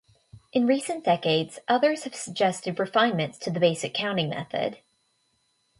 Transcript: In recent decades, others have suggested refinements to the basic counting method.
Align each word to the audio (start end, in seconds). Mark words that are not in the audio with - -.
In 0.51 0.65
recent 0.65 1.03
decades, 1.05 1.59
others 1.67 2.05
have 2.05 2.15
suggested 2.15 2.79
refinements 2.79 3.37
to 3.37 3.51
the 3.51 3.59
basic 3.59 3.93
counting 3.93 4.29
method. 4.29 4.79